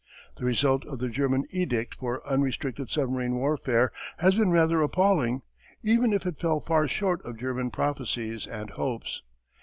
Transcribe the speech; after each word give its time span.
The 0.37 0.45
result 0.45 0.83
of 0.87 0.97
the 0.97 1.09
German 1.09 1.45
edict 1.51 1.93
for 1.93 2.27
unrestricted 2.27 2.89
submarine 2.89 3.35
warfare 3.35 3.91
has 4.17 4.33
been 4.33 4.49
rather 4.49 4.81
appalling, 4.81 5.43
even 5.83 6.11
if 6.11 6.25
it 6.25 6.39
fell 6.39 6.59
far 6.59 6.87
short 6.87 7.21
of 7.23 7.37
German 7.37 7.69
prophesies 7.69 8.47
and 8.47 8.71
hopes. 8.71 9.21